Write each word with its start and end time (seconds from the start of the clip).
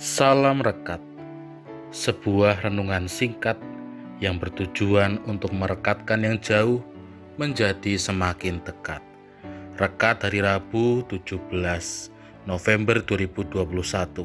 Salam 0.00 0.64
Rekat, 0.64 1.04
sebuah 1.92 2.64
renungan 2.64 3.04
singkat 3.12 3.60
yang 4.24 4.40
bertujuan 4.40 5.20
untuk 5.28 5.52
merekatkan 5.52 6.24
yang 6.24 6.40
jauh 6.40 6.80
menjadi 7.36 8.00
semakin 8.00 8.56
dekat. 8.64 9.04
Rekat 9.76 10.24
hari 10.24 10.40
Rabu 10.40 11.04
17 11.12 11.52
November 12.48 13.04
2021 13.04 14.24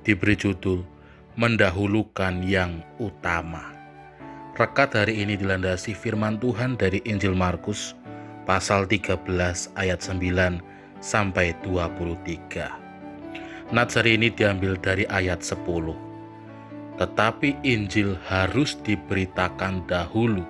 diberi 0.00 0.32
judul 0.40 0.80
Mendahulukan 1.36 2.40
yang 2.40 2.80
Utama. 2.96 3.76
Rekat 4.56 4.96
hari 4.96 5.20
ini 5.20 5.36
dilandasi 5.36 5.92
firman 5.92 6.40
Tuhan 6.40 6.80
dari 6.80 7.04
Injil 7.04 7.36
Markus 7.36 7.92
pasal 8.48 8.88
13 8.88 9.28
ayat 9.76 10.00
9 10.00 11.04
sampai 11.04 11.52
23. 11.68 12.89
Nats 13.70 13.94
hari 13.94 14.18
ini 14.18 14.34
diambil 14.34 14.74
dari 14.74 15.06
ayat 15.06 15.46
10. 15.46 15.62
Tetapi 16.98 17.62
Injil 17.62 18.18
harus 18.26 18.74
diberitakan 18.82 19.86
dahulu 19.86 20.42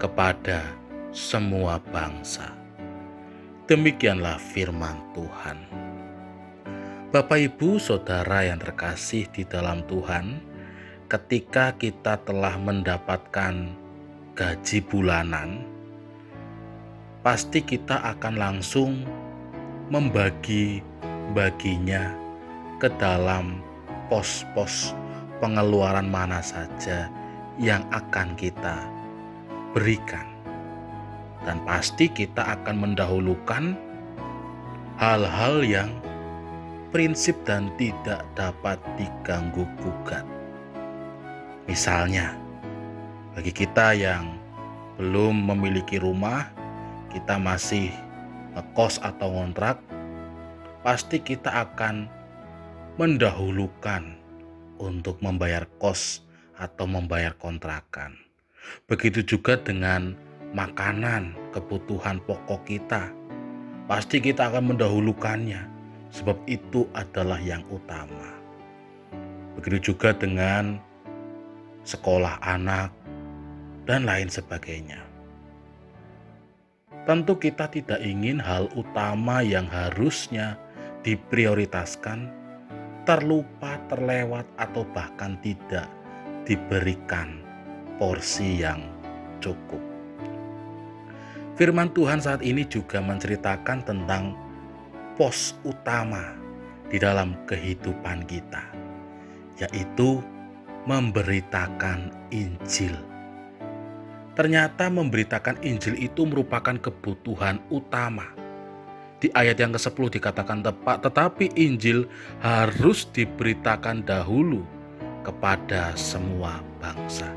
kepada 0.00 0.64
semua 1.12 1.76
bangsa. 1.92 2.48
Demikianlah 3.68 4.40
firman 4.40 4.96
Tuhan. 5.12 5.68
Bapak, 7.12 7.44
ibu, 7.44 7.76
saudara 7.76 8.48
yang 8.48 8.56
terkasih 8.56 9.28
di 9.28 9.44
dalam 9.44 9.84
Tuhan, 9.84 10.40
ketika 11.12 11.76
kita 11.76 12.24
telah 12.24 12.56
mendapatkan 12.56 13.68
gaji 14.32 14.80
bulanan, 14.88 15.60
pasti 17.20 17.60
kita 17.60 18.00
akan 18.16 18.34
langsung 18.40 19.04
membagi 19.92 20.80
baginya 21.36 22.29
ke 22.80 22.88
dalam 22.96 23.60
pos-pos 24.08 24.96
pengeluaran 25.38 26.08
mana 26.08 26.40
saja 26.40 27.12
yang 27.60 27.84
akan 27.92 28.32
kita 28.40 28.88
berikan. 29.76 30.24
Dan 31.44 31.60
pasti 31.68 32.08
kita 32.08 32.56
akan 32.60 32.88
mendahulukan 32.88 33.76
hal-hal 34.96 35.64
yang 35.64 35.92
prinsip 36.92 37.36
dan 37.44 37.72
tidak 37.76 38.24
dapat 38.36 38.76
diganggu 38.96 39.64
gugat. 39.80 40.24
Misalnya, 41.64 42.36
bagi 43.32 43.54
kita 43.54 43.94
yang 43.94 44.36
belum 45.00 45.48
memiliki 45.48 45.96
rumah, 45.96 46.50
kita 47.08 47.40
masih 47.40 47.88
ngekos 48.52 49.00
atau 49.00 49.32
ngontrak, 49.32 49.80
pasti 50.84 51.22
kita 51.22 51.64
akan 51.64 52.19
mendahulukan 53.00 54.12
untuk 54.76 55.24
membayar 55.24 55.64
kos 55.80 56.20
atau 56.52 56.84
membayar 56.84 57.32
kontrakan. 57.32 58.12
Begitu 58.92 59.24
juga 59.24 59.56
dengan 59.56 60.12
makanan, 60.52 61.32
kebutuhan 61.56 62.20
pokok 62.28 62.60
kita. 62.68 63.08
Pasti 63.88 64.20
kita 64.20 64.52
akan 64.52 64.76
mendahulukannya, 64.76 65.64
sebab 66.12 66.44
itu 66.44 66.84
adalah 66.92 67.40
yang 67.40 67.64
utama. 67.72 68.36
Begitu 69.56 69.96
juga 69.96 70.12
dengan 70.12 70.76
sekolah 71.88 72.36
anak 72.44 72.92
dan 73.88 74.04
lain 74.04 74.28
sebagainya. 74.28 75.00
Tentu 77.08 77.32
kita 77.32 77.64
tidak 77.72 78.04
ingin 78.04 78.36
hal 78.36 78.68
utama 78.76 79.40
yang 79.40 79.64
harusnya 79.72 80.60
diprioritaskan 81.00 82.39
terlupa, 83.04 83.80
terlewat, 83.88 84.46
atau 84.56 84.84
bahkan 84.92 85.36
tidak 85.40 85.88
diberikan 86.44 87.40
porsi 88.00 88.64
yang 88.64 88.80
cukup. 89.44 89.80
Firman 91.60 91.92
Tuhan 91.92 92.24
saat 92.24 92.40
ini 92.40 92.64
juga 92.64 93.04
menceritakan 93.04 93.84
tentang 93.84 94.32
pos 95.20 95.52
utama 95.68 96.32
di 96.88 96.96
dalam 96.96 97.36
kehidupan 97.44 98.24
kita, 98.24 98.64
yaitu 99.60 100.24
memberitakan 100.88 102.08
Injil. 102.32 102.96
Ternyata, 104.32 104.88
memberitakan 104.88 105.60
Injil 105.60 106.00
itu 106.00 106.24
merupakan 106.24 106.72
kebutuhan 106.80 107.60
utama 107.68 108.39
di 109.20 109.28
ayat 109.36 109.60
yang 109.60 109.76
ke-10 109.76 110.16
dikatakan 110.16 110.64
tepat, 110.64 111.04
tetapi 111.04 111.52
Injil 111.52 112.08
harus 112.40 113.04
diberitakan 113.12 114.02
dahulu 114.08 114.64
kepada 115.22 115.92
semua 115.92 116.64
bangsa. 116.80 117.28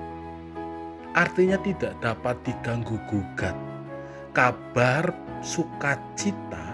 Artinya 1.13 1.59
tidak 1.61 1.93
dapat 1.99 2.39
diganggu 2.47 2.97
gugat. 3.11 3.53
Kabar 4.33 5.13
sukacita 5.45 6.73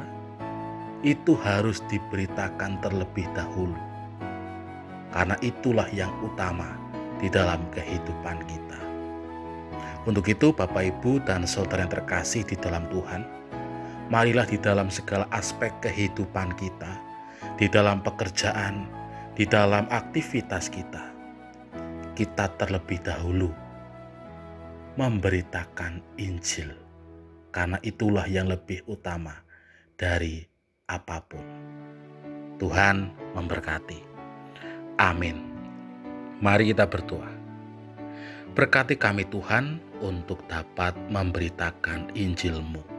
itu 1.04 1.36
harus 1.44 1.84
diberitakan 1.92 2.80
terlebih 2.80 3.28
dahulu. 3.36 3.76
Karena 5.10 5.36
itulah 5.44 5.90
yang 5.92 6.14
utama 6.24 6.78
di 7.20 7.28
dalam 7.28 7.60
kehidupan 7.74 8.38
kita. 8.48 8.80
Untuk 10.08 10.24
itu 10.32 10.56
Bapak 10.56 10.88
Ibu 10.88 11.20
dan 11.28 11.44
Saudara 11.44 11.84
yang 11.84 11.92
terkasih 11.92 12.48
di 12.48 12.56
dalam 12.56 12.88
Tuhan, 12.88 13.28
marilah 14.10 14.50
di 14.50 14.58
dalam 14.58 14.90
segala 14.90 15.30
aspek 15.30 15.70
kehidupan 15.86 16.58
kita, 16.58 16.98
di 17.62 17.70
dalam 17.70 18.02
pekerjaan, 18.02 18.90
di 19.38 19.46
dalam 19.46 19.86
aktivitas 19.94 20.74
kita, 20.74 21.14
kita 22.18 22.50
terlebih 22.58 22.98
dahulu 23.06 23.54
memberitakan 24.98 26.02
Injil, 26.18 26.74
karena 27.54 27.78
itulah 27.86 28.26
yang 28.26 28.50
lebih 28.50 28.82
utama 28.90 29.46
dari 29.94 30.42
apa 30.90 31.22
pun. 31.24 31.46
Tuhan 32.60 33.14
memberkati. 33.38 34.02
Amin. 35.00 35.40
Mari 36.44 36.76
kita 36.76 36.90
berdoa. 36.90 37.32
Berkati 38.52 39.00
kami 39.00 39.24
Tuhan 39.32 39.80
untuk 40.04 40.44
dapat 40.52 40.92
memberitakan 41.08 42.12
Injilmu 42.20 42.99